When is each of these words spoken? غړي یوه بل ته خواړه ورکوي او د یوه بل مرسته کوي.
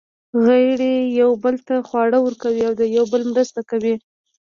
غړي 0.43 0.95
یوه 1.19 1.35
بل 1.43 1.55
ته 1.67 1.75
خواړه 1.87 2.17
ورکوي 2.21 2.63
او 2.69 2.73
د 2.81 2.83
یوه 2.95 3.07
بل 3.13 3.21
مرسته 3.31 3.61
کوي. 3.71 3.95